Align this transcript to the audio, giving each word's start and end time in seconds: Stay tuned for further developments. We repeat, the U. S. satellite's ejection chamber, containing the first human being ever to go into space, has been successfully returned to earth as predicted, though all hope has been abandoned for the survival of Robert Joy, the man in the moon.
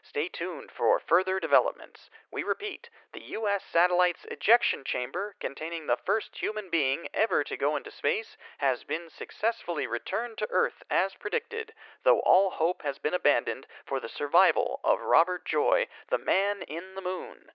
Stay 0.03 0.27
tuned 0.27 0.71
for 0.71 0.99
further 0.99 1.39
developments. 1.39 2.09
We 2.31 2.41
repeat, 2.41 2.89
the 3.13 3.21
U. 3.21 3.47
S. 3.47 3.63
satellite's 3.63 4.25
ejection 4.25 4.83
chamber, 4.83 5.35
containing 5.39 5.85
the 5.85 5.95
first 5.95 6.35
human 6.37 6.71
being 6.71 7.07
ever 7.13 7.43
to 7.43 7.55
go 7.55 7.75
into 7.75 7.91
space, 7.91 8.35
has 8.57 8.83
been 8.83 9.11
successfully 9.11 9.85
returned 9.85 10.39
to 10.39 10.49
earth 10.49 10.81
as 10.89 11.13
predicted, 11.13 11.75
though 12.01 12.21
all 12.21 12.49
hope 12.49 12.81
has 12.81 12.97
been 12.97 13.13
abandoned 13.13 13.67
for 13.85 13.99
the 13.99 14.09
survival 14.09 14.79
of 14.83 14.99
Robert 15.01 15.45
Joy, 15.45 15.87
the 16.09 16.17
man 16.17 16.63
in 16.63 16.95
the 16.95 17.01
moon. 17.01 17.49